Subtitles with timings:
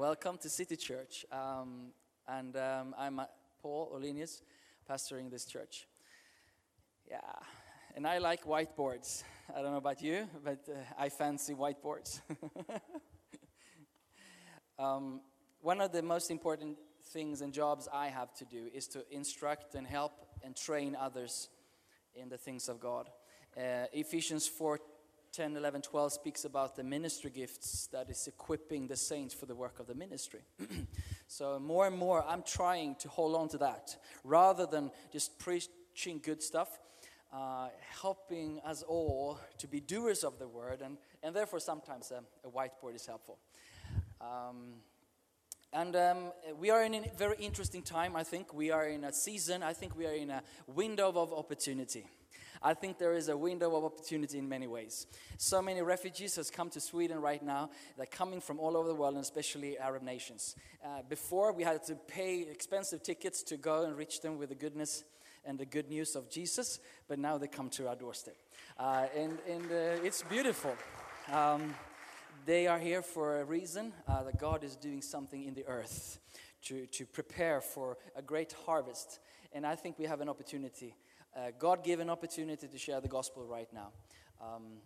[0.00, 1.26] Welcome to City Church.
[1.30, 1.92] Um,
[2.26, 3.26] and um, I'm uh,
[3.60, 4.40] Paul Olinius,
[4.90, 5.86] pastoring this church.
[7.06, 7.18] Yeah,
[7.94, 9.24] and I like whiteboards.
[9.54, 12.22] I don't know about you, but uh, I fancy whiteboards.
[14.78, 15.20] um,
[15.60, 16.78] one of the most important
[17.12, 20.12] things and jobs I have to do is to instruct and help
[20.42, 21.50] and train others
[22.14, 23.10] in the things of God.
[23.54, 24.78] Uh, Ephesians 4
[25.32, 29.54] 10, 11, 12 speaks about the ministry gifts that is equipping the saints for the
[29.54, 30.40] work of the ministry.
[31.28, 36.20] so, more and more, I'm trying to hold on to that rather than just preaching
[36.20, 36.80] good stuff,
[37.32, 37.68] uh,
[38.02, 42.50] helping us all to be doers of the word, and, and therefore, sometimes a, a
[42.50, 43.38] whiteboard is helpful.
[44.20, 44.74] Um,
[45.72, 48.52] and um, we are in a very interesting time, I think.
[48.52, 52.06] We are in a season, I think we are in a window of opportunity.
[52.62, 55.06] I think there is a window of opportunity in many ways.
[55.38, 57.70] So many refugees has come to Sweden right now.
[57.96, 60.56] They're coming from all over the world, and especially Arab nations.
[60.84, 64.54] Uh, before, we had to pay expensive tickets to go and reach them with the
[64.54, 65.04] goodness
[65.44, 68.36] and the good news of Jesus, but now they come to our doorstep.
[68.78, 70.76] Uh, and and uh, it's beautiful.
[71.32, 71.74] Um,
[72.46, 76.18] they are here for a reason uh, that God is doing something in the earth
[76.62, 79.20] to, to prepare for a great harvest.
[79.52, 80.94] And I think we have an opportunity,
[81.36, 83.92] uh, God given opportunity to share the gospel right now.
[84.40, 84.78] Um,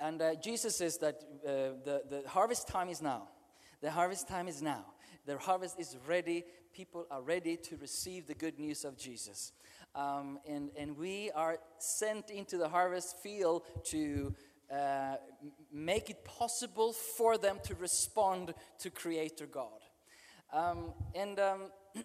[0.00, 3.28] and uh, Jesus says that uh, the, the harvest time is now.
[3.80, 4.84] The harvest time is now.
[5.26, 6.44] The harvest is ready.
[6.72, 9.52] People are ready to receive the good news of Jesus.
[9.94, 14.34] Um, and, and we are sent into the harvest field to
[14.72, 15.16] uh,
[15.72, 19.80] make it possible for them to respond to Creator God.
[20.52, 21.60] Um, and um,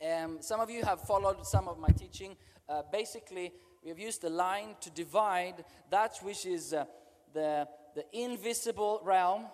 [0.00, 2.36] um, some of you have followed some of my teaching.
[2.68, 6.84] Uh, basically, we have used the line to divide that which is uh,
[7.32, 9.46] the, the invisible realm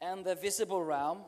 [0.00, 1.18] and the visible realm.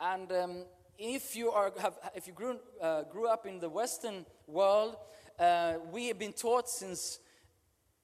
[0.00, 0.64] And um,
[0.98, 4.96] if you are have, if you grew, uh, grew up in the Western world,
[5.38, 7.18] uh, we have been taught since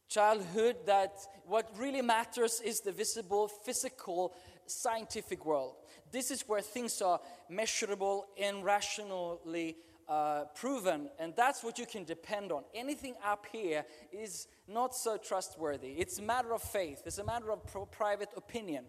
[0.09, 1.13] childhood that
[1.47, 4.35] what really matters is the visible, physical,
[4.67, 5.77] scientific world.
[6.11, 9.77] This is where things are measurable and rationally
[10.09, 12.65] uh, proven, and that's what you can depend on.
[12.75, 15.93] Anything up here is not so trustworthy.
[15.99, 18.85] It's a matter of faith, it's a matter of pro- private opinion.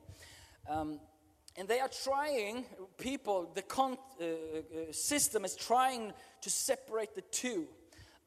[0.69, 1.00] Um,
[1.58, 2.63] and they are trying,
[2.97, 7.68] people, the con- uh, uh, system is trying to separate the two.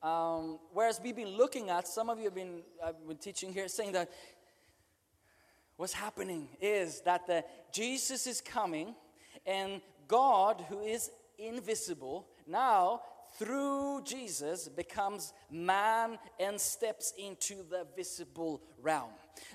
[0.03, 3.69] Um, whereas we've been looking at, some of you have been, I've been teaching here,
[3.69, 4.11] saying that
[5.77, 8.95] what's happening is that the, Jesus is coming,
[9.47, 13.01] and God, who is invisible, now
[13.39, 19.11] through Jesus becomes man and steps into the visible realm.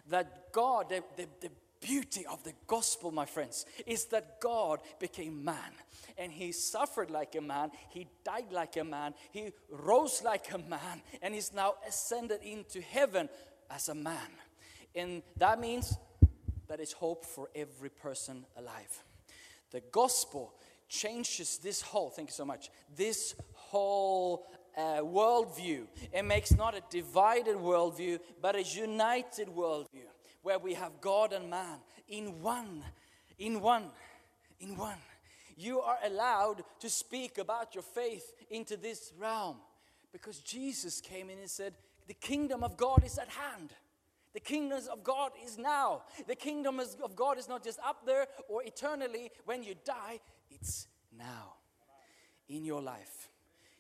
[0.10, 5.44] That God, the, the, the beauty of the gospel, my friends, is that God became
[5.44, 5.72] man.
[6.18, 10.58] And he suffered like a man, he died like a man, he rose like a
[10.58, 13.30] man, and he's now ascended into heaven
[13.70, 14.32] as a man.
[14.96, 15.96] And that means
[16.68, 19.04] that is hope for every person alive.
[19.72, 20.54] The gospel
[20.90, 24.46] changes this whole, thank you so much, this whole
[24.78, 25.88] uh, worldview.
[26.14, 30.08] It makes not a divided worldview, but a united worldview
[30.44, 32.84] where we have God and man in one,
[33.38, 33.86] in one,
[34.60, 34.98] in one.
[35.58, 39.58] You are allowed to speak about your faith into this realm
[40.12, 41.74] because Jesus came in and said,
[42.08, 43.72] The kingdom of God is at hand.
[44.38, 46.04] The kingdom of God is now.
[46.28, 50.20] The kingdom of God is not just up there or eternally when you die,
[50.52, 50.86] it's
[51.18, 51.56] now
[52.48, 53.32] in your life.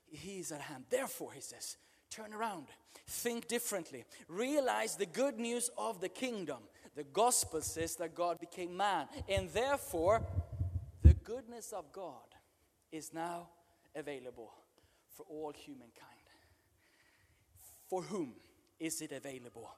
[0.10, 0.86] He is at hand.
[0.90, 1.78] Therefore, he says,
[2.10, 2.66] turn around,
[3.06, 6.64] think differently, realize the good news of the kingdom.
[6.96, 10.24] The gospel says that God became man, and therefore,
[11.04, 12.34] the goodness of God
[12.92, 13.50] is now
[13.96, 14.52] available
[15.16, 15.92] for all humankind.
[17.88, 18.34] For whom
[18.80, 19.70] is it available?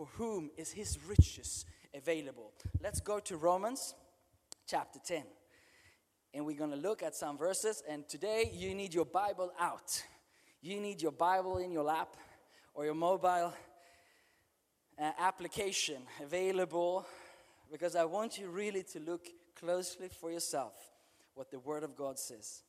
[0.00, 2.52] For whom is his riches available?
[2.82, 3.94] Let's go to Romans
[4.66, 5.24] chapter 10
[6.32, 7.82] and we're going to look at some verses.
[7.86, 10.02] And today, you need your Bible out.
[10.62, 12.16] You need your Bible in your lap
[12.72, 13.52] or your mobile.
[14.98, 17.04] application available
[17.70, 20.72] because I want you really to look closely for yourself
[21.34, 22.62] what the Word of God says.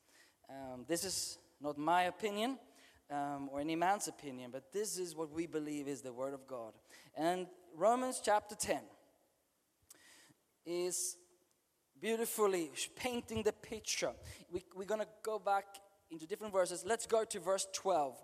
[0.50, 2.58] Um, this is not my opinion
[3.12, 6.48] um, or any man's opinion, but this is what we believe is the Word of
[6.48, 6.74] God.
[7.16, 8.80] And Romans chapter 10
[10.66, 11.18] is
[12.00, 14.12] beautifully painting the picture.
[14.52, 15.66] We, we're going to go back
[16.10, 16.84] into different verses.
[16.86, 18.16] Let's go to verse 12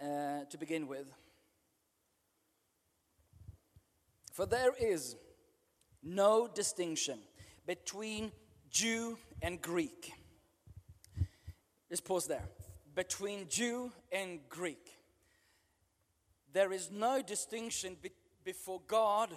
[0.00, 0.04] uh,
[0.50, 1.06] to begin with.
[4.32, 5.16] For there is
[6.02, 7.18] no distinction
[7.66, 8.30] between
[8.70, 10.12] Jew and Greek.
[11.90, 12.44] Just pause there.
[12.98, 14.98] Between Jew and Greek.
[16.52, 18.10] There is no distinction be-
[18.42, 19.30] before God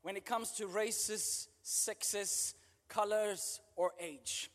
[0.00, 2.54] when it comes to races, sexes,
[2.88, 4.50] colors, or age.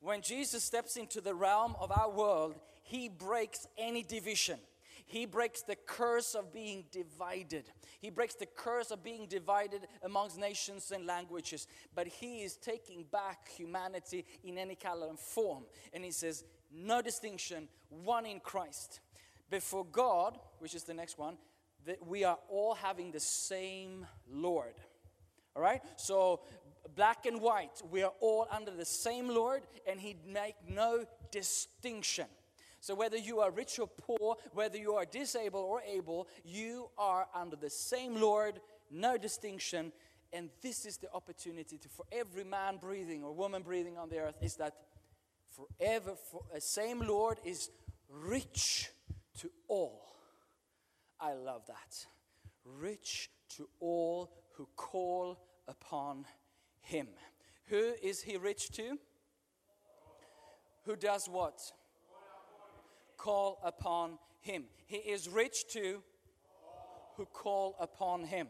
[0.00, 4.58] When Jesus steps into the realm of our world, he breaks any division.
[5.06, 7.70] He breaks the curse of being divided.
[8.00, 11.68] He breaks the curse of being divided amongst nations and languages.
[11.94, 15.64] But he is taking back humanity in any color and form.
[15.92, 19.00] And he says, no distinction, one in Christ.
[19.50, 21.36] Before God, which is the next one,
[21.86, 24.74] that we are all having the same Lord.
[25.56, 25.82] All right?
[25.96, 26.40] So,
[26.94, 32.26] black and white, we are all under the same Lord, and He make no distinction.
[32.80, 37.26] So, whether you are rich or poor, whether you are disabled or able, you are
[37.34, 39.92] under the same Lord, no distinction.
[40.32, 44.18] And this is the opportunity to, for every man breathing or woman breathing on the
[44.18, 44.74] earth, is that
[45.50, 47.70] forever, for a same Lord is
[48.08, 48.90] rich
[49.38, 50.02] to all.
[51.20, 52.06] I love that.
[52.64, 55.38] Rich to all who call
[55.68, 56.24] upon
[56.80, 57.08] him.
[57.66, 58.98] Who is he rich to?
[60.84, 61.60] Who does what?
[63.16, 64.64] Call upon him.
[64.86, 66.02] He is rich to
[67.16, 68.48] who call upon him.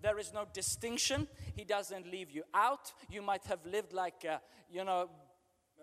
[0.00, 1.28] There is no distinction.
[1.56, 2.92] He doesn't leave you out.
[3.08, 4.40] You might have lived like, a,
[4.70, 5.08] you know,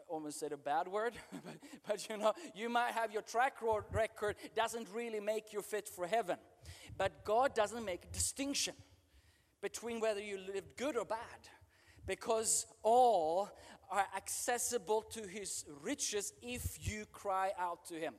[0.08, 1.56] almost said a bad word, but,
[1.88, 3.56] but you know, you might have your track
[3.92, 6.38] record doesn't really make you fit for heaven.
[6.98, 8.74] But God doesn't make a distinction
[9.62, 11.20] between whether you lived good or bad
[12.06, 13.50] because all
[13.90, 18.14] are accessible to his riches if you cry out to him.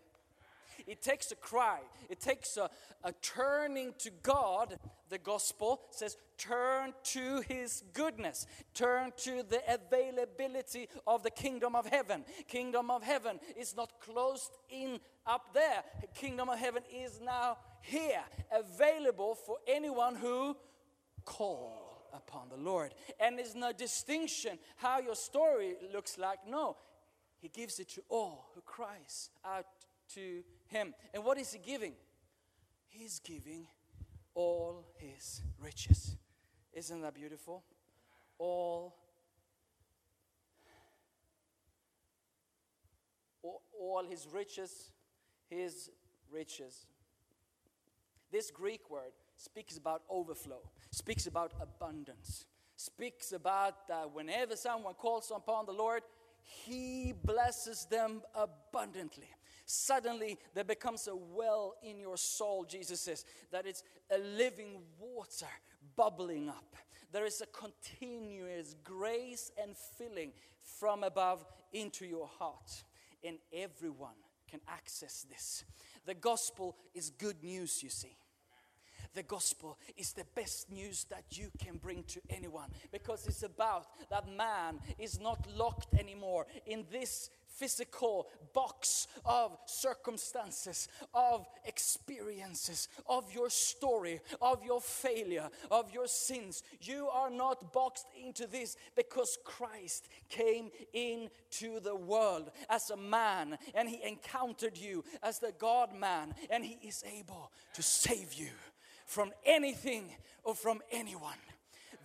[0.87, 2.71] It takes a cry, it takes a,
[3.05, 4.79] a turning to God.
[5.09, 11.87] The gospel says, turn to his goodness, turn to the availability of the kingdom of
[11.87, 12.25] heaven.
[12.49, 15.83] Kingdom of heaven is not closed in up there,
[16.15, 20.57] kingdom of heaven is now here, available for anyone who
[21.25, 22.95] call upon the Lord.
[23.21, 26.39] And there's no distinction how your story looks like.
[26.49, 26.77] No,
[27.39, 29.67] He gives it to all who cries out
[30.15, 30.95] to Him.
[31.15, 31.95] And what is He giving?
[32.89, 33.67] He's giving
[34.35, 36.17] all His riches.
[36.73, 37.63] Isn't that beautiful?
[38.39, 38.95] All,
[43.43, 44.93] all, His riches,
[45.49, 45.91] His
[46.31, 46.87] riches.
[48.31, 50.61] This Greek word speaks about overflow,
[50.91, 52.45] speaks about abundance,
[52.77, 56.03] speaks about that whenever someone calls upon the Lord,
[56.43, 59.29] He blesses them abundantly.
[59.67, 65.47] Suddenly, there becomes a well in your soul, Jesus says, that it's a living water
[65.97, 66.77] bubbling up.
[67.13, 70.33] There is a continuous grace and filling
[70.63, 72.85] from above into your heart,
[73.25, 74.15] and everyone
[74.49, 75.65] can access this.
[76.05, 78.17] The gospel is good news, you see.
[79.15, 83.87] The gospel is the best news that you can bring to anyone because it's about
[84.11, 93.33] that man is not locked anymore in this physical box of circumstances, of experiences, of
[93.35, 96.63] your story, of your failure, of your sins.
[96.81, 103.59] You are not boxed into this because Christ came into the world as a man
[103.75, 108.51] and he encountered you as the God man and he is able to save you
[109.07, 110.11] from anything
[110.45, 111.39] or from anyone.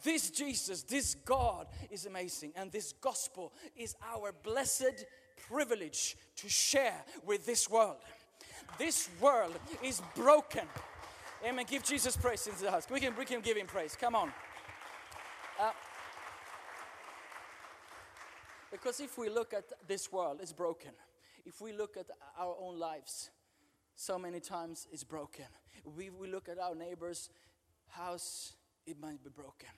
[0.03, 5.05] This Jesus, this God is amazing, and this gospel is our blessed
[5.51, 7.97] privilege to share with this world.
[8.77, 9.53] This world
[9.83, 10.65] is broken.
[11.45, 11.65] Amen.
[11.69, 12.87] Give Jesus praise in the house.
[12.89, 13.97] We can, we can give him praise.
[13.99, 14.31] Come on.
[15.59, 15.71] Uh,
[18.71, 20.91] because if we look at this world, it's broken.
[21.45, 22.05] If we look at
[22.39, 23.29] our own lives,
[23.95, 25.45] so many times it's broken.
[25.83, 27.29] We, we look at our neighbor's
[27.89, 28.53] house,
[28.85, 29.69] it might be broken.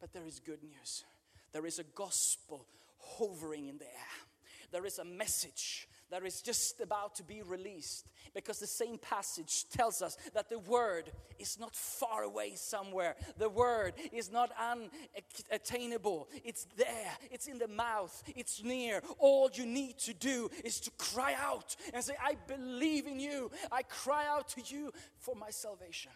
[0.00, 1.04] But there is good news.
[1.52, 2.66] There is a gospel
[2.98, 4.25] hovering in the air.
[4.72, 9.68] There is a message that is just about to be released because the same passage
[9.70, 13.16] tells us that the word is not far away somewhere.
[13.38, 14.50] The word is not
[15.50, 16.28] unattainable.
[16.44, 19.02] It's there, it's in the mouth, it's near.
[19.18, 23.50] All you need to do is to cry out and say, I believe in you.
[23.72, 26.12] I cry out to you for my salvation,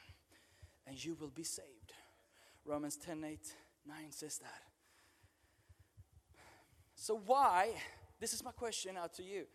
[0.86, 1.92] and you will be saved.
[2.64, 3.38] Romans 10 8
[3.86, 4.62] 9 says that.
[6.94, 7.70] So, why?
[8.20, 9.46] This is my question out to you.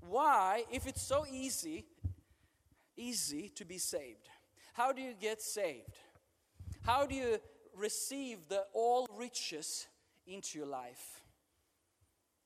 [0.00, 1.86] Why, if it's so easy,
[2.96, 4.28] easy to be saved,
[4.72, 5.96] how do you get saved?
[6.82, 7.38] How do you
[7.76, 9.86] receive the all riches
[10.26, 11.22] into your life?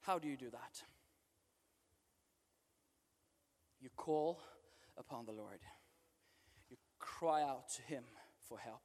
[0.03, 0.83] How do you do that?
[3.81, 4.41] You call
[4.99, 5.61] upon the Lord.
[6.71, 8.05] You cry out to Him
[8.49, 8.83] for help.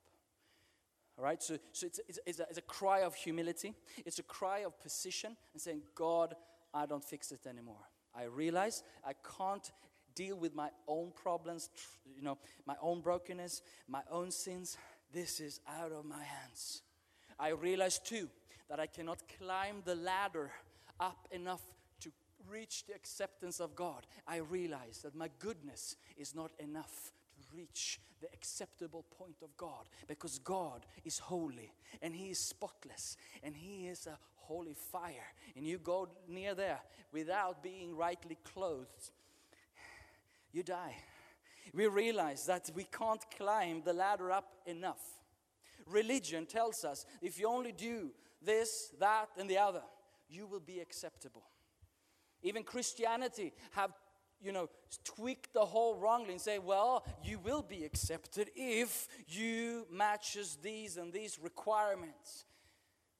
[1.17, 3.73] All right, so, so it's, it's, it's, a, it's a cry of humility,
[4.05, 6.35] it's a cry of position and saying, God,
[6.73, 7.89] I don't fix it anymore.
[8.15, 9.71] I realize I can't
[10.13, 11.69] deal with my own problems,
[12.15, 14.77] you know, my own brokenness, my own sins.
[15.13, 16.81] This is out of my hands.
[17.39, 18.29] I realize too
[18.69, 20.51] that I cannot climb the ladder
[20.99, 21.61] up enough
[22.01, 22.11] to
[22.49, 24.05] reach the acceptance of God.
[24.27, 27.11] I realize that my goodness is not enough
[27.53, 33.55] reach the acceptable point of God because God is holy and He is spotless and
[33.55, 35.33] He is a holy fire.
[35.55, 36.79] And you go near there
[37.11, 39.11] without being rightly clothed,
[40.51, 40.95] you die.
[41.73, 45.01] We realize that we can't climb the ladder up enough.
[45.85, 48.11] Religion tells us if you only do
[48.41, 49.83] this, that, and the other,
[50.29, 51.43] you will be acceptable.
[52.43, 53.91] Even Christianity have
[54.41, 54.69] you know
[55.03, 60.97] tweak the whole wrongly and say, well, you will be accepted if you matches these
[60.97, 62.45] and these requirements.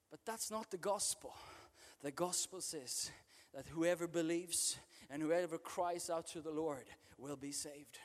[0.10, 1.34] But that's not the gospel.
[2.04, 3.12] The gospel says
[3.54, 4.78] that whoever believes
[5.10, 6.86] and whoever cries out to the Lord
[7.18, 8.00] will be saved.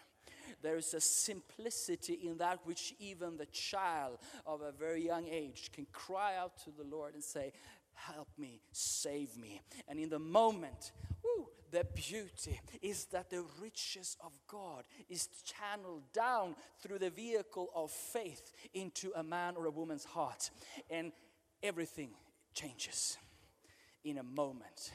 [0.63, 5.71] There is a simplicity in that which even the child of a very young age
[5.73, 7.53] can cry out to the Lord and say,
[7.95, 9.61] Help me, save me.
[9.87, 10.93] And in the moment,
[11.23, 17.71] woo, the beauty is that the riches of God is channeled down through the vehicle
[17.75, 20.51] of faith into a man or a woman's heart.
[20.91, 21.13] And
[21.63, 22.11] everything
[22.55, 23.17] changes
[24.05, 24.93] in a moment.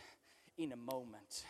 [0.58, 1.46] In a moment.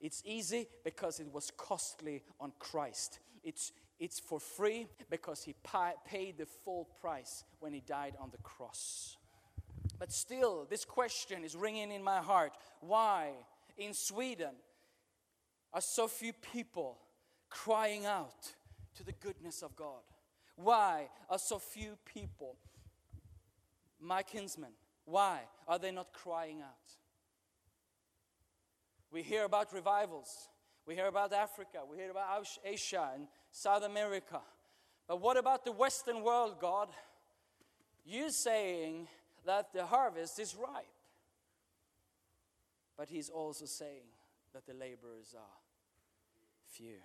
[0.00, 3.20] It's easy because it was costly on Christ.
[3.44, 5.54] It's, it's for free because he
[6.04, 9.16] paid the full price when he died on the cross.
[10.00, 12.52] But still, this question is ringing in my heart.
[12.80, 13.30] Why
[13.76, 14.54] in Sweden
[15.74, 16.98] are so few people
[17.50, 18.52] crying out
[18.94, 20.02] to the goodness of God?
[20.56, 22.54] Why are so few people,
[24.00, 24.70] my kinsmen,
[25.04, 26.92] why are they not crying out?
[29.10, 30.48] We hear about revivals.
[30.86, 31.78] We hear about Africa.
[31.88, 34.40] We hear about Asia and South America.
[35.08, 36.88] But what about the Western world, God?
[38.04, 39.08] You saying
[39.44, 40.86] that the harvest is ripe.
[42.96, 44.06] But He's also saying
[44.52, 45.63] that the laborers are
[46.76, 46.96] few.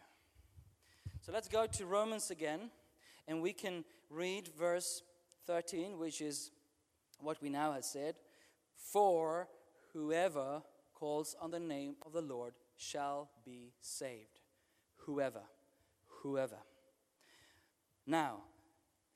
[1.22, 2.72] So let's go to Romans again,
[3.28, 5.04] and we can read verse
[5.46, 6.52] 13, which is
[7.20, 8.16] what we now have said.
[8.76, 9.48] For
[9.94, 10.64] whoever
[10.96, 14.40] calls on the name of the Lord shall be saved.
[15.06, 15.44] Whoever,
[16.24, 16.58] whoever.
[18.08, 18.38] Now,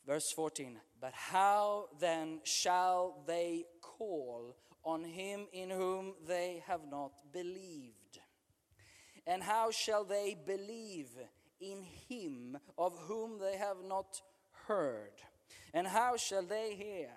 [0.05, 0.79] verse 14.
[1.01, 8.02] But how then shall they call on him in whom they have not believed?
[9.25, 11.09] And how shall they believe
[11.59, 14.21] in him of whom they have not
[14.67, 15.13] heard?
[15.73, 17.09] And how shall they hear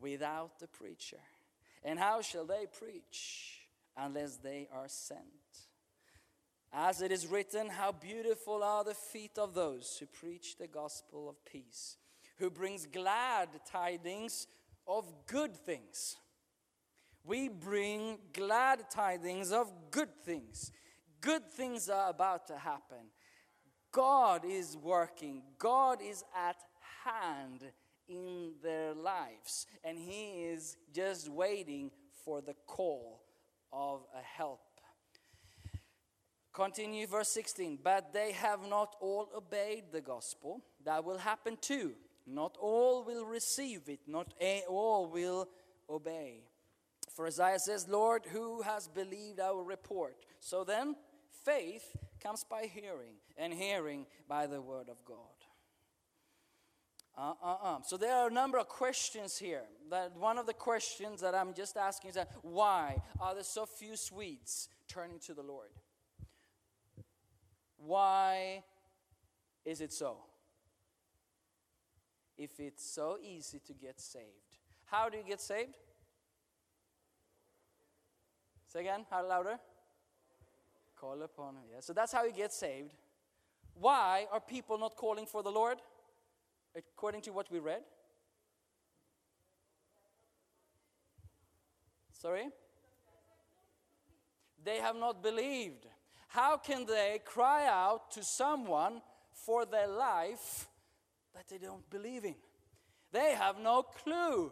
[0.00, 1.20] without the preacher?
[1.82, 5.20] And how shall they preach unless they are sent?
[6.72, 11.28] As it is written, How beautiful are the feet of those who preach the gospel
[11.28, 11.96] of peace,
[12.38, 14.48] who brings glad tidings
[14.86, 16.16] of good things.
[17.22, 20.72] We bring glad tidings of good things.
[21.24, 23.06] Good things are about to happen.
[23.90, 26.56] God is working, God is at
[27.02, 27.62] hand
[28.06, 31.90] in their lives, and He is just waiting
[32.26, 33.22] for the call
[33.72, 34.60] of a help.
[36.52, 37.78] Continue verse 16.
[37.82, 40.60] But they have not all obeyed the gospel.
[40.84, 41.94] That will happen too.
[42.26, 44.34] Not all will receive it, not
[44.68, 45.48] all will
[45.88, 46.42] obey.
[47.14, 50.16] For Isaiah says, Lord, who has believed our report?
[50.40, 50.96] So then,
[51.44, 55.16] faith comes by hearing, and hearing by the word of God.
[57.16, 57.82] Uh, uh, uh.
[57.82, 59.62] So there are a number of questions here.
[59.90, 63.66] That one of the questions that I'm just asking is that why are there so
[63.66, 65.68] few Swedes turning to the Lord?
[67.76, 68.64] Why
[69.64, 70.16] is it so?
[72.36, 75.76] If it's so easy to get saved, how do you get saved?
[78.66, 79.60] Say again, how louder?
[81.04, 81.64] Call upon him.
[81.70, 82.94] Yeah, so that's how you get saved.
[83.74, 85.76] Why are people not calling for the Lord?
[86.74, 87.82] According to what we read?
[92.10, 92.48] Sorry?
[94.64, 95.84] They have not believed.
[96.28, 100.70] How can they cry out to someone for their life
[101.34, 102.36] that they don't believe in?
[103.12, 104.50] They have no clue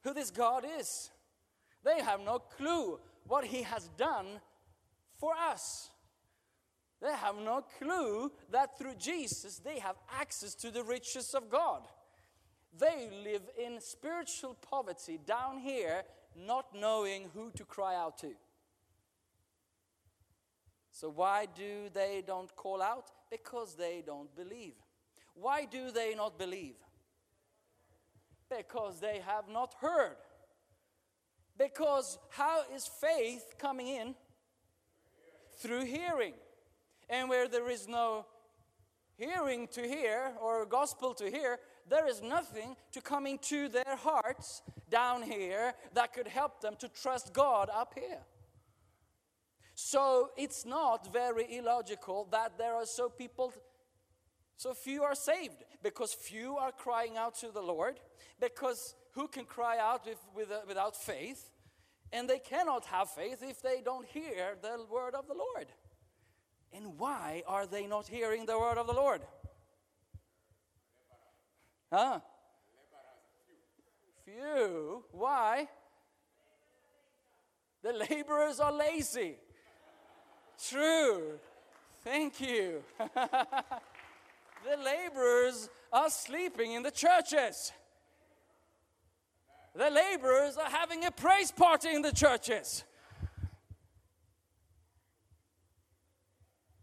[0.00, 1.10] who this God is.
[1.84, 4.40] They have no clue what He has done
[5.24, 5.88] for us.
[7.00, 11.88] They have no clue that through Jesus they have access to the riches of God.
[12.78, 16.02] They live in spiritual poverty down here,
[16.36, 18.32] not knowing who to cry out to.
[20.90, 23.10] So why do they don't call out?
[23.30, 24.74] Because they don't believe.
[25.32, 26.76] Why do they not believe?
[28.54, 30.16] Because they have not heard.
[31.56, 34.14] Because how is faith coming in?
[35.58, 36.34] Through hearing.
[37.08, 38.26] And where there is no
[39.16, 41.58] hearing to hear or gospel to hear,
[41.88, 46.88] there is nothing to come into their hearts down here that could help them to
[46.88, 48.22] trust God up here.
[49.74, 53.52] So it's not very illogical that there are so people
[54.56, 57.98] so few are saved because few are crying out to the Lord
[58.40, 61.50] because who can cry out if, with, without faith
[62.14, 65.66] and they cannot have faith if they don't hear the word of the Lord.
[66.72, 69.20] And why are they not hearing the word of the Lord?
[71.92, 72.20] Huh?
[74.24, 75.04] Few.
[75.10, 75.68] Why?
[77.82, 79.34] The laborers are lazy.
[80.68, 81.40] True.
[82.04, 82.84] Thank you.
[82.98, 87.72] the laborers are sleeping in the churches.
[89.74, 92.84] The laborers are having a praise party in the churches.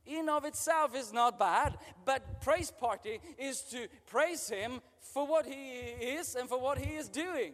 [0.06, 5.46] In of itself is not bad, but praise party is to praise him for what
[5.46, 7.54] he is and for what he is doing.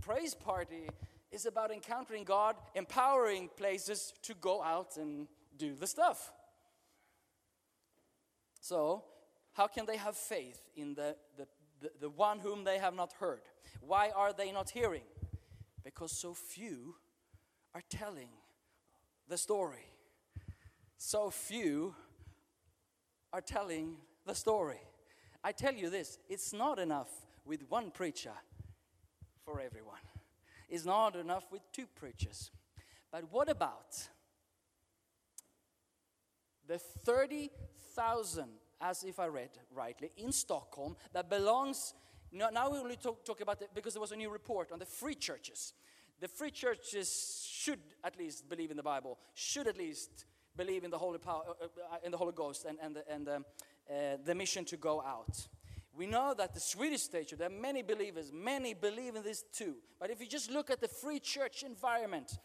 [0.00, 0.88] Praise party
[1.32, 6.32] is about encountering God, empowering places to go out and do the stuff.
[8.60, 9.04] So,
[9.52, 11.46] how can they have faith in the, the,
[11.80, 13.42] the, the one whom they have not heard?
[13.80, 15.04] Why are they not hearing?
[15.84, 16.96] Because so few
[17.74, 18.28] are telling
[19.28, 19.86] the story.
[20.96, 21.94] So few
[23.32, 23.96] are telling
[24.26, 24.80] the story.
[25.42, 27.10] I tell you this it's not enough
[27.44, 28.34] with one preacher
[29.44, 30.04] for everyone,
[30.68, 32.50] it's not enough with two preachers.
[33.10, 34.08] But what about
[36.70, 38.44] the 30,000,
[38.80, 41.94] as if I read rightly, in Stockholm that belongs.
[42.32, 44.78] Now, now we only talk, talk about it because there was a new report on
[44.78, 45.74] the free churches.
[46.20, 50.90] The free churches should at least believe in the Bible, should at least believe in
[50.90, 53.44] the Holy, power, uh, uh, in the Holy Ghost and, and, the, and um,
[53.88, 55.48] uh, the mission to go out.
[55.96, 59.76] We know that the Swedish state, there are many believers, many believe in this too.
[59.98, 62.38] But if you just look at the free church environment,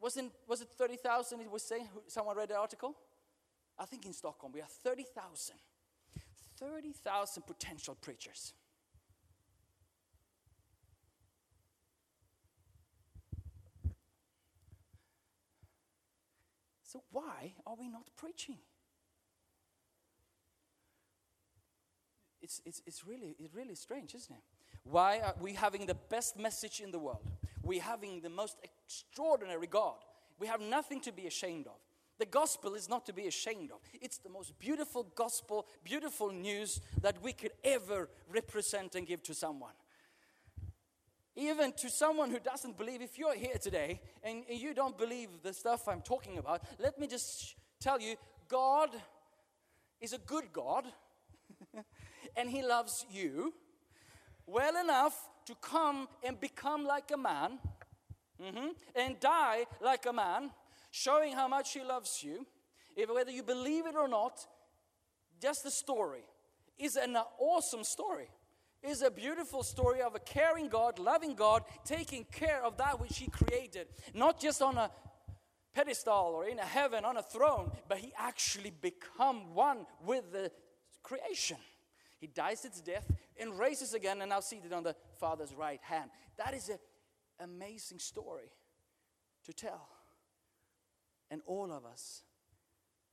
[0.00, 1.88] wasn't, was it 30,000 it was saying?
[2.06, 2.94] Someone read the article?
[3.78, 5.56] I think in Stockholm we have 30,000.
[6.58, 8.52] 30,000 potential preachers.
[16.96, 18.56] So why are we not preaching?
[22.40, 24.42] It's, it's, it's, really, it's really strange, isn't it?
[24.84, 27.30] Why are we having the best message in the world?
[27.62, 29.96] We're having the most extraordinary God.
[30.38, 31.76] We have nothing to be ashamed of.
[32.18, 33.80] The gospel is not to be ashamed of.
[34.00, 39.34] It's the most beautiful gospel, beautiful news that we could ever represent and give to
[39.34, 39.74] someone.
[41.36, 45.52] Even to someone who doesn't believe, if you're here today and you don't believe the
[45.52, 48.16] stuff I'm talking about, let me just tell you
[48.48, 48.90] God
[50.00, 50.86] is a good God
[52.36, 53.52] and He loves you
[54.46, 55.14] well enough
[55.46, 57.58] to come and become like a man
[58.40, 60.50] mhm, and die like a man,
[60.90, 62.46] showing how much He loves you.
[62.96, 64.38] If whether you believe it or not,
[65.40, 66.24] just the story
[66.78, 68.28] is an awesome story.
[68.86, 73.18] Is a beautiful story of a caring God, loving God, taking care of that which
[73.18, 74.90] He created, not just on a
[75.74, 80.52] pedestal or in a heaven on a throne, but He actually become one with the
[81.02, 81.56] creation.
[82.18, 86.10] He dies its death and raises again and now seated on the Father's right hand.
[86.38, 86.78] That is an
[87.40, 88.52] amazing story
[89.44, 89.88] to tell.
[91.30, 92.22] And all of us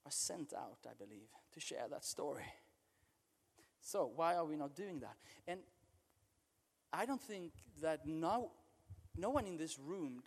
[0.06, 2.46] are sent out, I believe, to share that story.
[3.84, 5.16] So, why are we not doing that?
[5.46, 5.60] And
[6.92, 8.52] I don't think that no,
[9.18, 10.24] no one in this room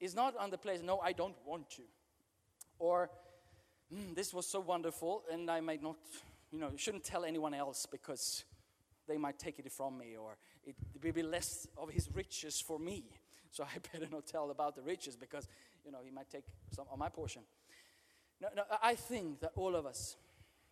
[0.00, 1.82] is not on the place, no, I don't want to.
[2.78, 3.10] Or,
[3.92, 5.98] "Hmm, this was so wonderful, and I might not,
[6.50, 8.44] you know, shouldn't tell anyone else because
[9.06, 12.78] they might take it from me, or it will be less of his riches for
[12.78, 13.04] me.
[13.50, 15.46] So I better not tell about the riches because,
[15.84, 17.42] you know, he might take some of my portion.
[18.40, 20.16] No, no, I think that all of us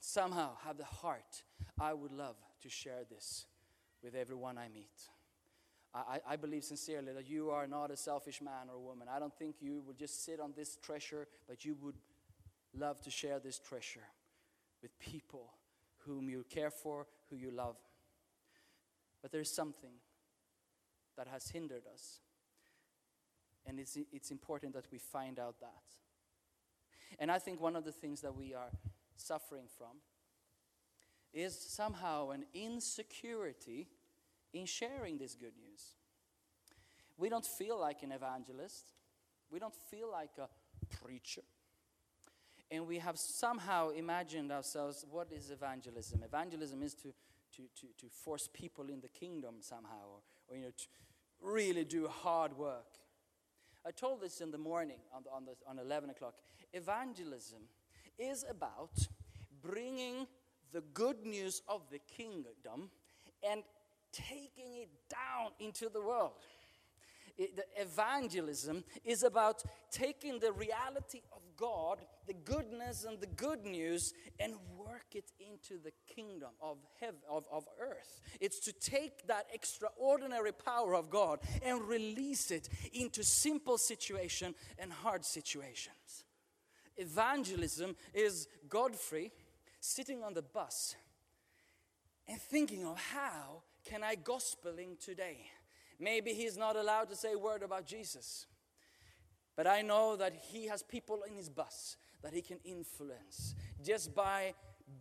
[0.00, 1.42] somehow have the heart.
[1.78, 3.46] I would love to share this
[4.02, 5.09] with everyone I meet.
[5.94, 9.09] I, I believe sincerely that you are not a selfish man or woman.
[9.11, 11.94] I don't think you would just sit on this treasure, but you would
[12.74, 14.06] love to share this treasure
[14.82, 15.54] with people
[16.06, 17.76] whom you care for, who you love.
[19.22, 19.94] But there's something
[21.16, 22.20] that has hindered us.
[23.64, 25.82] And it's, it's important that we find out that.
[27.18, 28.70] And I think one of the things that we are
[29.16, 29.98] suffering from
[31.33, 33.88] is somehow an insecurity
[34.52, 35.94] in sharing this good news.
[37.18, 38.92] We don't feel like an evangelist,
[39.50, 40.48] we don't feel like a
[41.02, 41.42] preacher.
[42.70, 46.22] And we have somehow imagined ourselves what is evangelism?
[46.24, 47.14] Evangelism is to,
[47.55, 50.87] to, to, to force people in the kingdom somehow, or, or you know, to
[51.40, 52.98] really do hard work.
[53.87, 56.35] I told this in the morning on, the, on, the, on 11 o'clock.
[56.72, 57.61] Evangelism
[58.18, 59.09] is about
[59.62, 60.26] bringing
[60.72, 62.90] the good news of the kingdom
[63.48, 63.62] and
[64.12, 66.33] taking it down into the world.
[67.37, 73.64] It- the evangelism is about taking the reality of God, the goodness and the good
[73.64, 78.20] news, and work it into the kingdom of heaven, of, of earth.
[78.40, 84.92] It's to take that extraordinary power of God and release it into simple situation and
[84.92, 86.25] hard situations.
[86.96, 89.32] Evangelism is Godfrey
[89.80, 90.96] sitting on the bus
[92.28, 95.46] and thinking of how can I gospeling today?
[95.98, 98.46] Maybe he's not allowed to say a word about Jesus.
[99.56, 104.14] But I know that he has people in his bus that he can influence just
[104.14, 104.54] by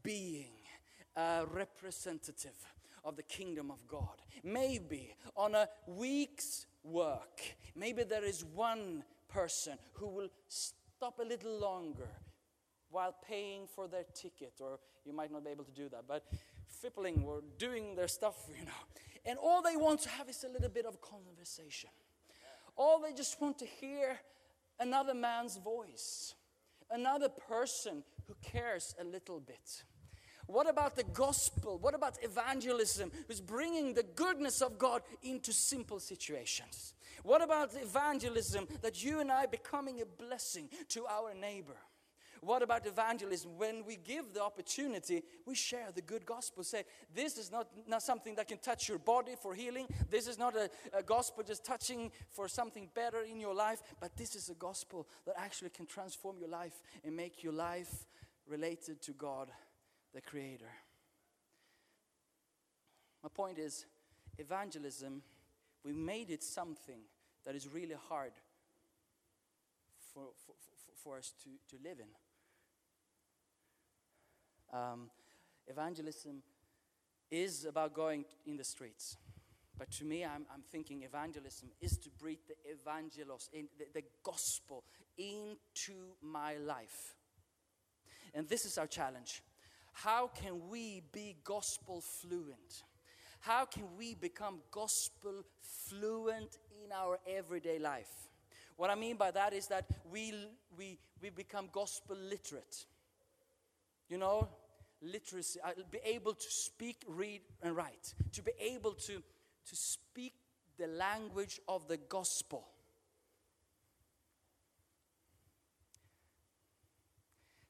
[0.04, 0.54] being
[1.16, 2.56] a representative
[3.04, 4.22] of the kingdom of God.
[4.44, 7.42] Maybe on a week's work,
[7.76, 10.30] maybe there is one person who will
[11.06, 12.10] stop a little longer
[12.90, 16.24] while paying for their ticket, or you might not be able to do that, but
[16.68, 18.72] fippling or doing their stuff, you know.
[19.24, 21.92] And all they want to have is a little bit of conversation.
[22.76, 24.18] All they just want to hear
[24.80, 26.34] another man's voice,
[26.90, 29.84] another person who cares a little bit.
[30.48, 31.78] What about the gospel?
[31.80, 36.94] What about evangelism, who's bringing the goodness of God into simple situations?
[37.24, 41.78] What about evangelism that you and I becoming a blessing to our neighbor?
[42.42, 43.58] What about evangelism?
[43.58, 46.64] When we give the opportunity, we share the good gospel.
[46.64, 49.88] Say, this is not, not something that can touch your body for healing.
[50.12, 54.16] This is not a, a gospel just touching for something better in your life, but
[54.16, 58.06] this is a gospel that actually can transform your life and make your life
[58.48, 59.50] related to God,
[60.16, 60.72] the Creator.
[63.22, 63.86] My point is,
[64.38, 65.22] evangelism,
[65.84, 67.02] we made it something
[67.46, 68.32] that is really hard
[70.14, 70.56] for, for,
[71.04, 72.08] for, us to, to live in.
[74.80, 75.10] Um,
[75.68, 76.42] evangelism
[77.30, 79.18] is about going in the streets.
[79.78, 84.04] But to me, I'm, I'm thinking evangelism is to breathe the evangelos, in the, the
[84.24, 84.86] gospel,
[85.18, 87.16] into my life.
[88.34, 89.42] And this is our challenge.
[89.96, 92.84] How can we be gospel fluent?
[93.40, 95.46] How can we become gospel
[95.88, 98.12] fluent in our everyday life?
[98.76, 100.34] What I mean by that is that we,
[100.78, 102.76] we, we become gospel literate.
[104.10, 104.50] You know,
[105.02, 110.34] literacy, uh, be able to speak, read, and write, to be able to, to speak
[110.78, 112.68] the language of the gospel.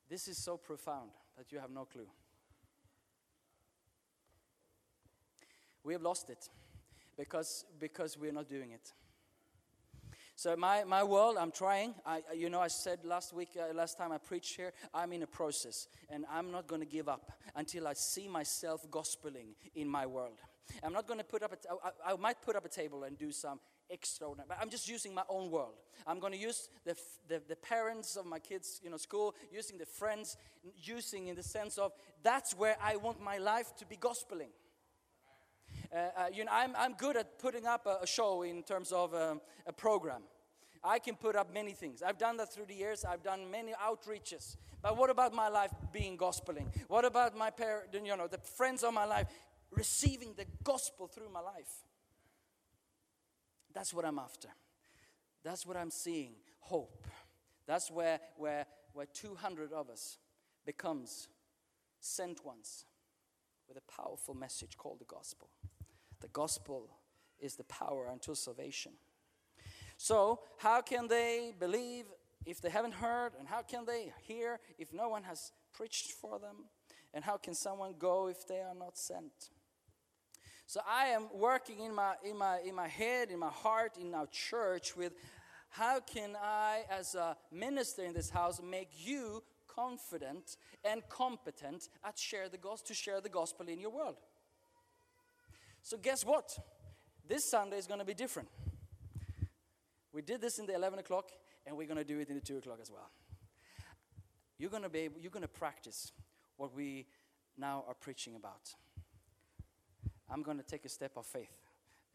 [0.10, 2.08] This is so profound that you have no clue.
[5.84, 6.50] We have lost it
[7.18, 8.92] because, because we're not doing it.
[10.38, 11.96] So my, my world, I'm trying.
[12.06, 15.24] I, you know, I said last week, uh, last time I preached here, I'm in
[15.24, 19.88] a process, and I'm not going to give up until I see myself gospeling in
[19.88, 20.38] my world.
[20.84, 21.54] I'm not going to put up.
[21.54, 21.70] A t-
[22.06, 25.14] I, I might put up a table and do some extraordinary, but I'm just using
[25.14, 25.76] my own world.
[26.06, 29.36] I'm going to use the, f- the the parents of my kids, you know, school,
[29.54, 30.38] using the friends,
[30.76, 31.94] using in the sense of
[32.24, 34.50] that's where I want my life to be gospeling.
[35.96, 38.92] Uh, uh, you know, I'm, I'm good at putting up a, a show in terms
[38.92, 40.24] of um, a program.
[40.84, 42.04] I can put up many things.
[42.04, 43.06] I've done that through the years.
[43.06, 44.58] I've done many outreaches.
[44.82, 46.68] But what about my life being gospeling?
[46.90, 49.28] What about my parents, you know, the friends of my life
[49.72, 51.86] receiving the gospel through my life?
[53.74, 54.50] That's what I'm after.
[55.44, 56.34] That's what I'm seeing.
[56.60, 57.08] Hope.
[57.66, 60.18] That's where, where, where 200 of us
[60.66, 61.30] becomes
[62.00, 62.86] sent ones
[63.68, 65.50] with a powerful message called the gospel.
[66.26, 66.90] The gospel
[67.40, 68.94] is the power unto salvation.
[69.96, 72.06] So, how can they believe
[72.48, 73.34] if they haven't heard?
[73.38, 76.66] And how can they hear if no one has preached for them?
[77.14, 79.52] And how can someone go if they are not sent?
[80.66, 84.16] So I am working in my in my in my head, in my heart, in
[84.16, 85.14] our church with
[85.70, 92.18] how can I as a minister in this house make you confident and competent at
[92.18, 94.16] share the gospel to share the gospel in your world.
[95.86, 96.58] So guess what?
[97.28, 98.50] This Sunday is going to be different.
[100.12, 101.30] We did this in the 11 o'clock,
[101.64, 103.12] and we're going to do it in the 2 o'clock as well.
[104.58, 106.12] You're going to be able, you're going to practice
[106.58, 107.06] what we
[107.56, 108.74] now are preaching about.
[110.28, 111.56] I'm going to take a step of faith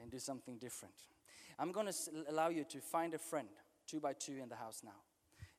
[0.00, 0.94] and do something different.
[1.56, 1.94] I'm going to
[2.28, 3.46] allow you to find a friend,
[3.86, 4.98] two by two, in the house now.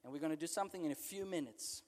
[0.03, 1.83] And we're going to do something in a few minutes.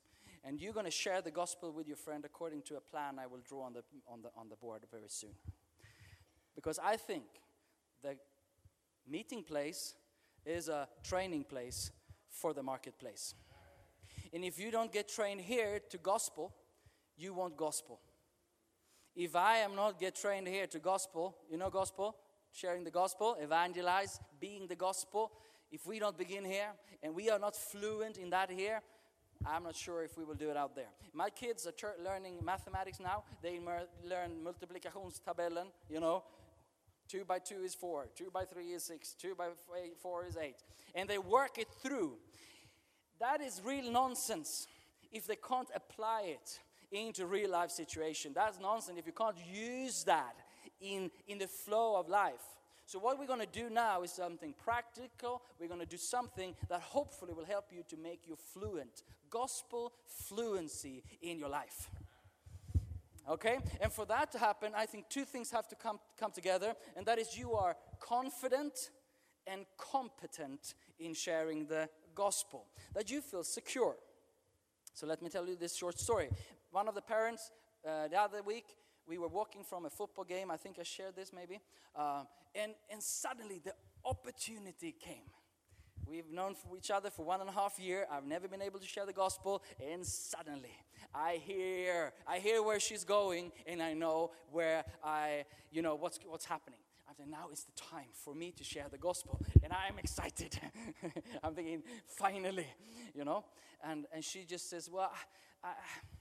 [0.46, 3.28] And you're going to share the gospel with your friend according to a plan I
[3.28, 5.36] will draw on the, on the, on the board very soon.
[6.56, 7.24] Because I think
[8.02, 8.16] the
[9.08, 9.96] meeting place
[10.46, 11.92] is a training place
[12.30, 13.36] for the marketplace.
[14.34, 16.54] And if you don't get trained here to gospel,
[17.16, 18.00] you won't gospel.
[19.16, 22.16] If I am not get trained here to gospel, you know gospel,
[22.52, 25.32] sharing the gospel, evangelize, being the gospel.
[25.72, 26.70] If we don't begin here
[27.02, 28.82] and we are not fluent in that here,
[29.46, 30.90] I'm not sure if we will do it out there.
[31.14, 33.24] My kids are learning mathematics now.
[33.42, 36.24] They learn multiplikationstabellen, you know.
[37.14, 39.50] Two by two is four, two by three is six, two by
[40.02, 40.56] four is eight.
[40.96, 42.14] And they work it through.
[43.20, 44.66] That is real nonsense
[45.12, 46.60] if they can't apply it
[46.92, 48.32] into real life situation.
[48.34, 50.34] That's nonsense if you can't use that
[50.82, 52.42] in, in the flow of life.
[52.88, 55.44] So what we're going to do now is something practical.
[55.60, 59.04] We're going to do something that hopefully will help you to make you fluent.
[59.30, 61.92] Gospel fluency in your life.
[63.30, 63.58] Okay?
[63.82, 67.06] And for that to happen, I think two things have to come, come together, and
[67.06, 68.92] that is you are confident
[69.48, 73.96] and competent in sharing the gospel, that you feel secure.
[74.94, 76.30] So let me tell you this short story.
[76.72, 77.52] One of the parents,
[77.88, 78.66] uh, the other week,
[79.08, 80.52] we were walking from a football game.
[80.52, 81.60] I think I shared this maybe.
[81.96, 82.24] Uh,
[82.56, 83.74] and, and suddenly the
[84.06, 85.30] opportunity came.
[86.06, 88.06] We've known for each other for one and a half year.
[88.12, 90.76] I've never been able to share the gospel, and suddenly
[91.14, 96.20] I hear, I hear where she's going, and I know where I, you know, what's
[96.26, 96.80] what's happening.
[97.08, 100.60] I'm saying now is the time for me to share the gospel, and I'm excited.
[101.44, 102.68] I'm thinking, finally,
[103.14, 103.46] you know.
[103.84, 105.12] And and she just says, well,
[105.64, 105.74] I, I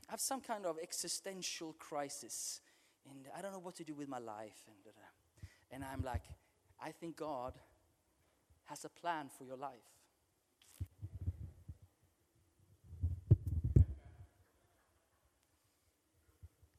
[0.09, 2.61] have some kind of existential crisis,
[3.11, 4.77] and I don't know what to do with my life, and
[5.73, 6.23] and I'm like,
[6.81, 7.55] I think God
[8.67, 9.73] has a plan for your life.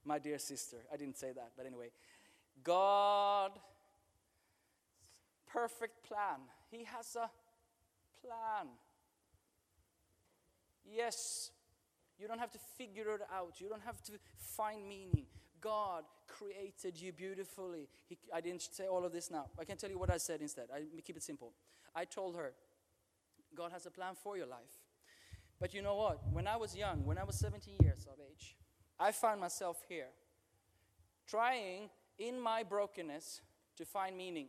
[0.05, 1.89] My dear sister, I didn't say that, but anyway,
[2.63, 3.51] God,
[5.47, 6.41] perfect plan.
[6.69, 7.29] He has a
[8.21, 8.67] plan.
[10.85, 11.51] Yes,
[12.19, 13.61] you don't have to figure it out.
[13.61, 15.25] You don't have to find meaning.
[15.63, 17.87] God created you beautifully.
[18.09, 19.45] He, I didn't say all of this now.
[19.57, 20.65] I can tell you what I said instead.
[20.73, 21.53] I keep it simple.
[21.95, 22.53] I told her,
[23.55, 24.81] God has a plan for your life.
[25.59, 26.19] But you know what?
[26.33, 28.57] When I was young, when I was 17 years of age,
[28.99, 30.07] I found myself here,
[31.27, 33.41] trying in my brokenness
[33.77, 34.47] to find meaning.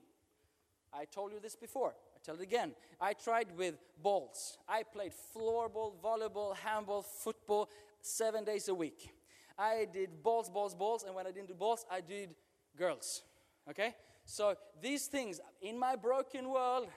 [0.92, 1.90] I told you this before.
[1.90, 2.72] I tell it again.
[3.00, 4.58] I tried with balls.
[4.68, 7.68] I played floorball, volleyball, handball, football
[8.00, 9.13] seven days a week.
[9.58, 12.30] I did balls, balls, balls, and when I didn't do balls, I did
[12.76, 13.22] girls.
[13.70, 13.94] Okay?
[14.24, 16.88] So these things, in my broken world,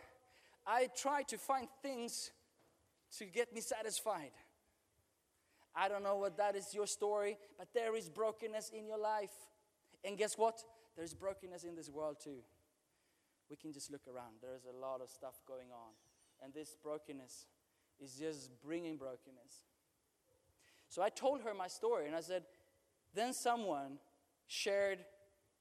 [0.65, 2.31] I try to find things
[3.17, 4.31] to get me satisfied.
[5.75, 9.31] I don't know what that is your story, but there is brokenness in your life.
[10.03, 10.63] And guess what?
[10.95, 12.39] There's brokenness in this world too.
[13.49, 14.37] We can just look around.
[14.41, 15.93] There's a lot of stuff going on.
[16.43, 17.47] and this brokenness
[17.99, 19.63] is just bringing brokenness.
[20.97, 22.41] So I told her my story and I said,
[23.13, 23.99] then someone
[24.47, 24.97] shared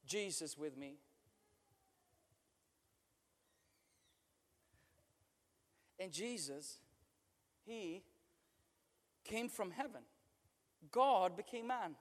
[0.07, 0.95] Jesus with me.
[6.01, 6.79] And Jesus,
[7.67, 8.03] he
[9.27, 10.01] came from heaven.
[10.91, 11.97] God became man.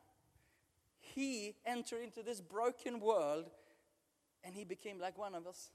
[1.02, 3.50] He entered into this broken world
[4.45, 5.71] and he became like one of us.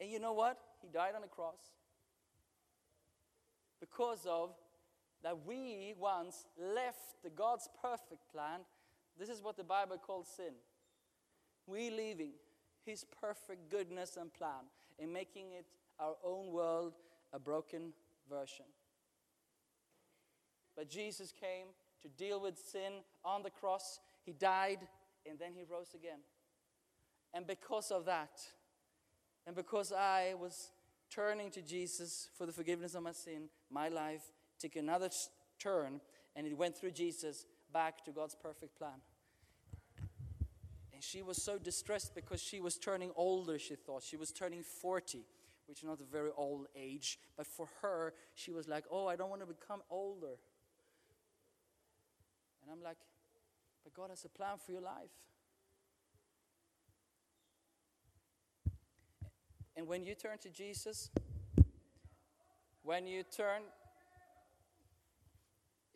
[0.00, 0.60] And you know what?
[0.80, 1.72] He died on the cross
[3.80, 4.50] because of
[5.22, 8.60] that we once left God's perfect plan.
[9.18, 10.54] This is what the Bible calls sin.
[11.66, 12.32] We leaving
[12.84, 14.64] his perfect goodness and plan
[14.98, 15.66] and making it
[15.98, 16.94] our own world
[17.32, 17.92] a broken
[18.28, 18.64] version.
[20.76, 21.66] But Jesus came
[22.02, 24.00] to deal with sin on the cross.
[24.24, 24.78] He died
[25.28, 26.20] and then he rose again.
[27.34, 28.40] And because of that,
[29.46, 30.70] and because I was
[31.10, 34.22] turning to Jesus for the forgiveness of my sin, my life
[34.60, 35.10] took another
[35.58, 36.00] turn
[36.36, 39.00] and it went through Jesus back to God's perfect plan.
[40.92, 44.02] And she was so distressed because she was turning older, she thought.
[44.02, 45.24] She was turning 40,
[45.66, 47.18] which is not a very old age.
[47.36, 50.36] But for her, she was like, oh, I don't want to become older.
[52.62, 52.98] And I'm like,
[53.82, 55.10] but God has a plan for your life.
[59.74, 61.08] And when you turn to Jesus,
[62.82, 63.62] when you turn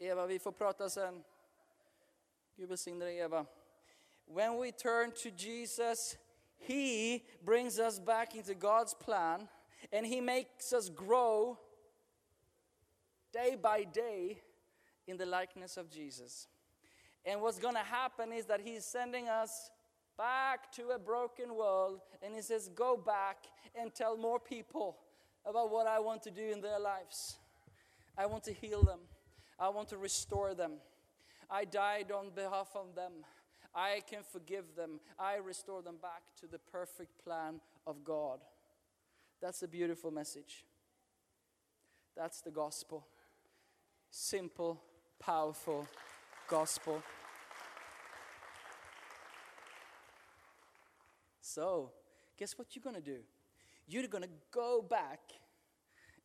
[0.04, 1.24] Eva, vi får prata sen.
[2.56, 3.46] Gud välsigne dig, Eva.
[4.26, 6.16] When we turn to Jesus,
[6.56, 9.48] He brings us back into God's plan
[9.92, 11.58] and He makes us grow
[13.32, 14.38] day by day
[15.06, 16.48] in the likeness of Jesus.
[17.24, 19.70] And what's going to happen is that He's sending us
[20.16, 24.98] back to a broken world and He says, Go back and tell more people
[25.44, 27.36] about what I want to do in their lives.
[28.16, 29.00] I want to heal them.
[29.64, 30.72] I want to restore them.
[31.50, 33.12] I died on behalf of them.
[33.74, 35.00] I can forgive them.
[35.18, 38.40] I restore them back to the perfect plan of God.
[39.40, 40.66] That's a beautiful message.
[42.14, 43.06] That's the gospel.
[44.10, 44.82] Simple,
[45.18, 45.88] powerful
[46.46, 47.02] gospel.
[51.40, 51.90] So,
[52.36, 53.20] guess what you're going to do?
[53.88, 55.20] You're going to go back.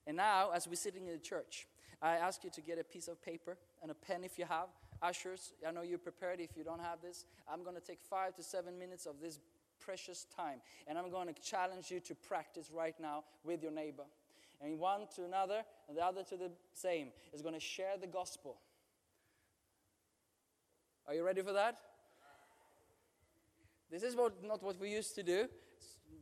[0.06, 1.68] And now, as we're sitting in the church,
[2.02, 4.68] I ask you to get a piece of paper and a pen if you have.
[5.02, 6.40] Ushers, I know you're prepared.
[6.40, 9.40] If you don't have this, I'm going to take five to seven minutes of this
[9.80, 10.60] precious time.
[10.88, 14.04] And I'm going to challenge you to practice right now with your neighbor.
[14.62, 18.08] And one to another, and the other to the same, is going to share the
[18.08, 18.58] gospel.
[21.08, 21.78] Are you ready for that?
[23.90, 25.48] This is what, not what we used to do,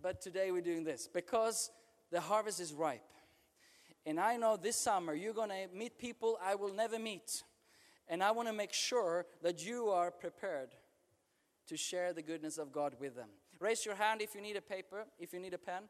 [0.01, 1.69] but today we're doing this because
[2.11, 3.01] the harvest is ripe.
[4.05, 7.43] And I know this summer you're going to meet people I will never meet.
[8.07, 10.69] And I want to make sure that you are prepared
[11.67, 13.29] to share the goodness of God with them.
[13.59, 15.83] Raise your hand if you need a paper, if you need a pen.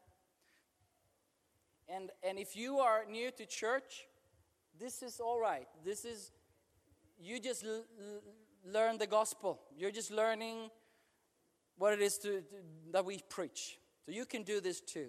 [1.88, 4.06] And, and if you are new to church,
[4.78, 5.66] this is all right.
[5.84, 6.32] This is,
[7.20, 7.84] you just l-
[8.64, 9.60] learn the gospel.
[9.76, 10.70] You're just learning
[11.76, 12.44] what it is to, to-
[12.92, 13.78] that we preach.
[14.04, 15.08] So you can do this too.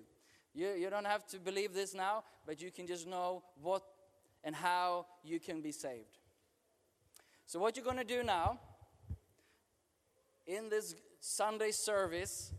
[0.54, 3.84] You, you don't have to believe this now, but you can just know what
[4.44, 6.18] and how you can be saved.
[7.46, 8.60] So, what you're going to do now
[10.46, 12.54] in this Sunday service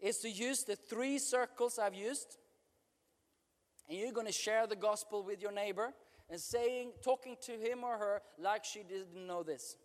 [0.00, 2.38] is to use the three circles I've used,
[3.88, 5.92] and you're going to share the gospel with your neighbor
[6.30, 9.76] and saying, talking to him or her like she didn't know this.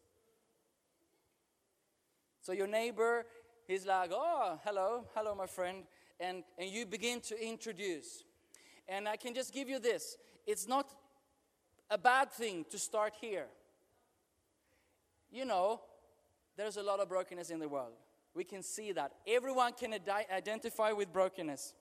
[2.41, 3.25] So your neighbor,
[3.67, 5.83] he's like, oh, hello, hello, my friend.
[6.19, 8.23] And, and you begin to introduce.
[8.87, 10.93] And I can just give you this it's not
[11.89, 13.47] a bad thing to start here.
[15.31, 15.81] You know,
[16.55, 17.93] there's a lot of brokenness in the world.
[18.33, 19.13] We can see that.
[19.27, 19.93] Everyone can
[20.31, 21.73] identify with brokenness.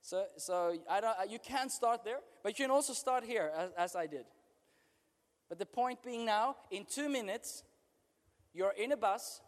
[0.00, 3.70] So, so I don't, you can start there, but you can also start here, as,
[3.76, 4.24] as I did.
[5.48, 7.62] But the point being now, in two minutes,
[8.52, 9.40] you're in a bus,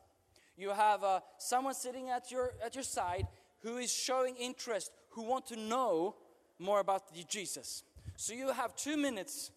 [0.57, 3.27] you have uh, someone sitting at your, at your side
[3.62, 6.16] who is showing interest, who want to know
[6.59, 7.83] more about Jesus.
[8.16, 9.51] So you have two minutes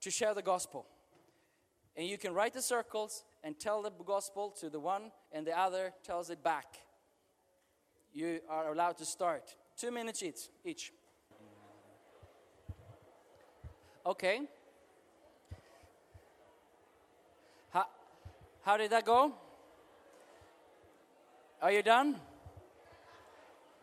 [0.00, 0.86] to share the gospel.
[1.96, 5.58] And you can write the circles and tell the gospel to the one, and the
[5.58, 6.66] other tells it back.
[8.12, 9.54] You are allowed to start.
[9.76, 10.48] Two minutes each.
[10.64, 10.92] each.
[14.06, 14.42] Okay.
[17.70, 17.86] How,
[18.62, 19.32] how did that go?
[21.60, 22.16] Are you done?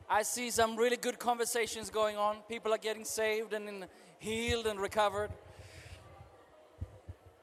[0.10, 2.38] I see some really good conversations going on.
[2.48, 3.88] People are getting saved and
[4.20, 5.32] healed and recovered,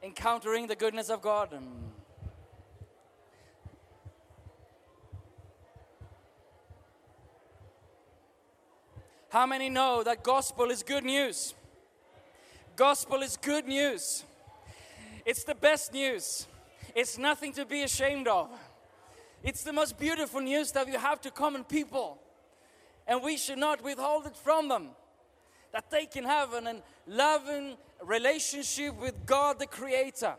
[0.02, 1.58] encountering the goodness of God.
[9.30, 11.54] How many know that gospel is good news?
[12.76, 14.24] Gospel is good news.
[15.24, 16.46] It's the best news.
[16.94, 18.50] It's nothing to be ashamed of.
[19.42, 22.20] It's the most beautiful news that you have to common people.
[23.07, 24.88] And we should not withhold it from them.
[25.72, 30.34] That they can have an, loving relationship with God the Creator.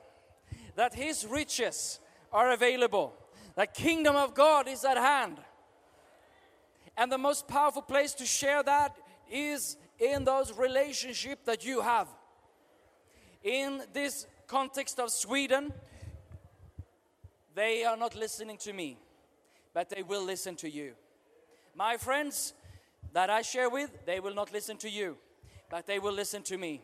[0.76, 1.99] That His riches
[2.32, 3.14] are available.
[3.55, 5.38] That kingdom of God is at hand.
[6.97, 8.95] And the most powerful place to share that
[9.30, 12.07] is in those relationships that you have.
[13.43, 15.74] In this context of Sweden,
[17.55, 18.97] they are not listening to me,
[19.74, 20.93] but they will listen to you.
[21.76, 22.53] My friends
[23.13, 25.17] that I share with, they will not listen to you,
[25.69, 26.82] but they will listen to me.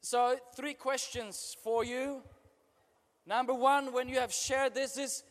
[0.00, 2.22] So, three questions for you.
[3.26, 5.24] Number one, when you have shared this, is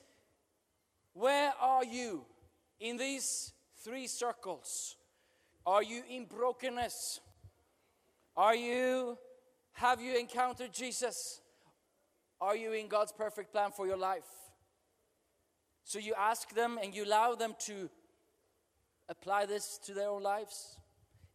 [1.14, 2.26] where are you
[2.80, 3.54] in these
[3.84, 4.98] three circles?
[5.66, 7.22] Are you in brokenness?
[8.36, 9.18] Are you
[9.76, 11.42] have you encountered Jesus?
[12.40, 14.24] Are you in God's perfect plan for your life?
[15.86, 17.90] So you ask them and you allow them to
[19.08, 20.80] apply this to their own lives.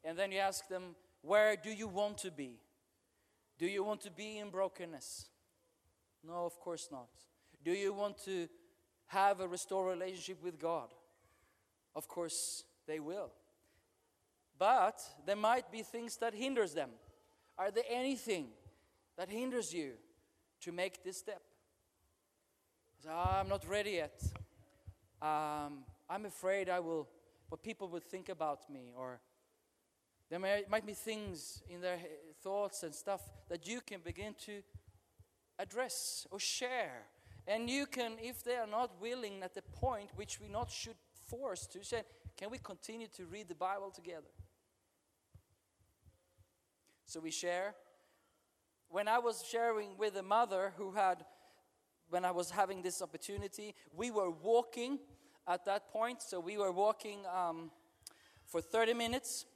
[0.02, 2.58] And then you ask them, where do you want to be?
[3.58, 5.28] Do you want to be in brokenness?
[6.26, 7.08] No, of course not.
[7.64, 8.48] Do you want to
[9.06, 10.88] have a restored relationship with God?
[11.94, 13.30] Of course they will.
[14.58, 16.90] But there might be things that hinders them.
[17.56, 18.48] Are there anything
[19.16, 19.92] that hinders you
[20.62, 21.42] to make this step?
[23.08, 24.22] "Ah, I'm not ready yet.
[25.22, 27.08] Um, I'm afraid I will,
[27.48, 29.20] what people would think about me, or
[30.28, 31.98] there may, might be things in their
[32.42, 34.62] thoughts and stuff that you can begin to
[35.58, 37.06] address or share.
[37.46, 40.96] And you can, if they are not willing at the point which we not should
[41.26, 42.02] force to say,
[42.36, 44.30] can we continue to read the Bible together?
[47.06, 47.74] So we share.
[48.88, 51.24] When I was sharing with a mother who had,
[52.10, 54.98] when I was having this opportunity, we were walking
[55.46, 56.22] at that point.
[56.22, 57.70] So we were walking um,
[58.46, 59.46] for 30 minutes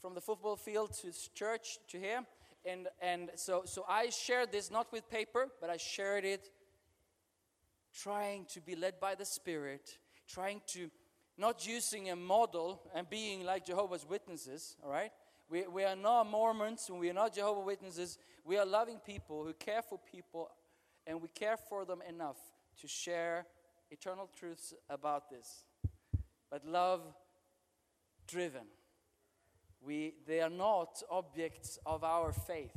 [0.00, 2.22] from the football field to church to here.
[2.64, 6.50] And, and so, so I shared this not with paper, but I shared it
[7.94, 10.90] trying to be led by the Spirit, trying to
[11.36, 15.10] not using a model and being like Jehovah's Witnesses, all right?
[15.50, 18.18] We, we are not Mormons, and we are not Jehovah's Witnesses.
[18.44, 20.50] We are loving people who care for people,
[21.06, 22.38] and we care for them enough
[22.80, 23.46] to share
[23.90, 25.64] eternal truths about this.
[26.50, 27.02] But love
[28.26, 28.66] driven.
[29.80, 32.76] We, they are not objects of our faith,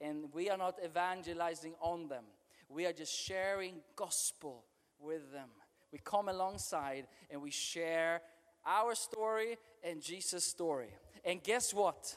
[0.00, 2.24] and we are not evangelizing on them.
[2.68, 4.64] We are just sharing gospel
[4.98, 5.48] with them.
[5.92, 8.20] We come alongside and we share
[8.66, 10.88] our story and Jesus' story.
[11.24, 12.16] And guess what?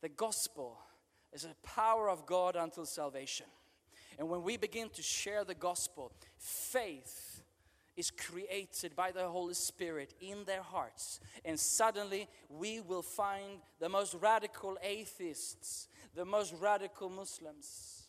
[0.00, 0.78] The gospel
[1.32, 3.46] is a power of God until salvation.
[4.18, 7.42] And when we begin to share the gospel, faith
[7.96, 11.20] is created by the Holy Spirit in their hearts.
[11.44, 18.08] And suddenly we will find the most radical atheists, the most radical Muslims.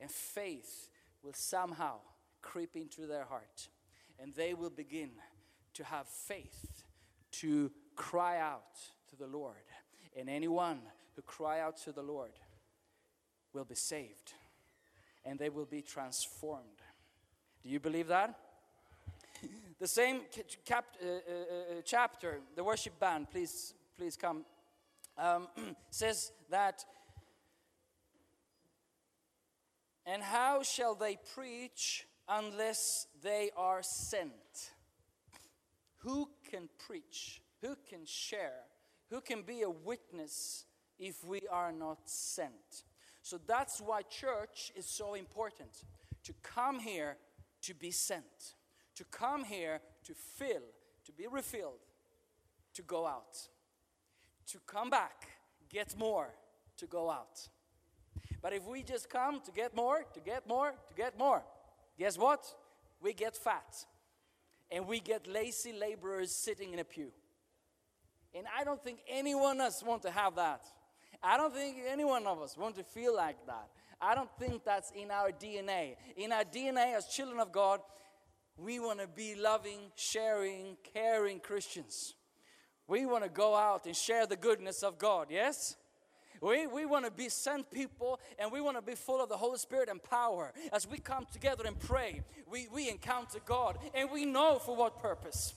[0.00, 0.88] And faith
[1.22, 1.96] will somehow
[2.42, 3.68] creep into their heart.
[4.18, 5.10] And they will begin
[5.74, 6.84] to have faith
[7.32, 8.78] to cry out
[9.10, 9.56] to the Lord.
[10.18, 10.80] And anyone
[11.16, 12.32] who cry out to the Lord
[13.54, 14.34] will be saved
[15.24, 16.82] and they will be transformed.
[17.62, 18.38] Do you believe that?
[19.78, 20.22] the same
[20.64, 24.44] cap- uh, uh, uh, chapter, the worship band, please, please come,
[25.18, 25.48] um,
[25.90, 26.84] says that.
[30.04, 34.72] And how shall they preach unless they are sent?
[35.98, 37.40] Who can preach?
[37.60, 38.64] Who can share?
[39.10, 40.64] Who can be a witness
[40.98, 42.84] if we are not sent?
[43.22, 45.84] So that's why church is so important.
[46.24, 47.16] To come here
[47.62, 48.54] to be sent,
[48.96, 50.62] to come here to fill,
[51.04, 51.80] to be refilled,
[52.74, 53.38] to go out,
[54.48, 55.28] to come back,
[55.68, 56.28] get more,
[56.76, 57.48] to go out.
[58.40, 61.42] But if we just come to get more, to get more, to get more,
[61.98, 62.44] guess what?
[63.00, 63.86] We get fat.
[64.70, 67.12] And we get lazy laborers sitting in a pew.
[68.34, 70.62] And I don't think anyone of us want to have that.
[71.22, 73.68] I don't think any one of us want to feel like that.
[74.00, 75.96] I don't think that's in our DNA.
[76.16, 77.80] In our DNA as children of God,
[78.56, 82.14] We want to be loving, sharing, caring Christians.
[82.86, 85.76] We want to go out and share the goodness of God, yes?
[86.40, 89.36] We, we want to be sent people and we want to be full of the
[89.36, 90.52] Holy Spirit and power.
[90.72, 95.00] As we come together and pray, we, we encounter God and we know for what
[95.00, 95.54] purpose.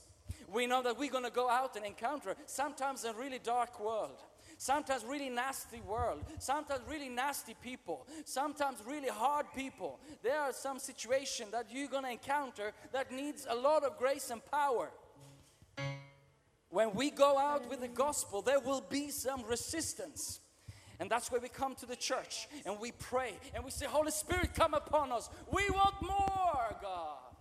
[0.48, 4.22] We know that we're going to go out and encounter sometimes a really dark world,
[4.58, 10.00] sometimes really nasty world, sometimes really nasty people, sometimes really hard people.
[10.24, 14.30] There are some situations that you're going to encounter that needs a lot of grace
[14.30, 14.92] and power.
[16.70, 20.42] When we go out with the gospel, there will be some resistance.
[21.00, 24.12] And that's where we come to the church and we pray and we say, Holy
[24.12, 25.30] Spirit, come upon us.
[25.52, 27.35] We want more, God.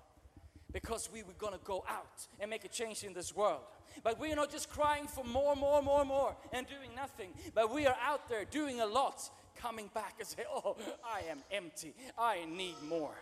[0.75, 3.63] Because we were going to go out and make a change in this world.
[4.03, 7.31] But we are not just crying for more, more, more, more and doing nothing.
[7.55, 9.23] But we are out there doing a lot,
[9.57, 11.95] coming back and say, Oh, I am empty.
[12.19, 13.15] I need more.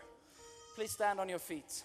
[0.74, 1.84] Please stand on your feet.